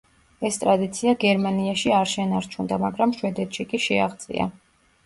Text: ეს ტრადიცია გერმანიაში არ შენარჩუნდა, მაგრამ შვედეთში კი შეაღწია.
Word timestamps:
ეს 0.47 0.55
ტრადიცია 0.61 1.13
გერმანიაში 1.25 1.93
არ 1.99 2.11
შენარჩუნდა, 2.15 2.81
მაგრამ 2.87 3.17
შვედეთში 3.21 3.71
კი 3.73 3.87
შეაღწია. 3.89 4.53